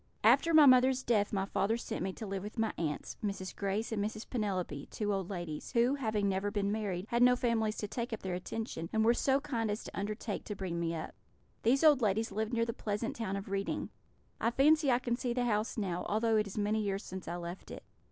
[0.23, 3.55] "After my mother's death my father sent me to live with my aunts, Mrs.
[3.55, 4.27] Grace and Mrs.
[4.27, 8.23] Penelope, two old ladies, who, having never been married, had no families to take up
[8.23, 11.13] their attention, and were so kind as to undertake to bring me up.
[11.61, 13.89] These old ladies lived near the pleasant town of Reading.
[14.39, 17.35] I fancy I can see the house now, although it is many years since I
[17.35, 17.83] left it.